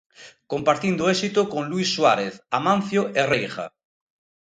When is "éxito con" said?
1.15-1.63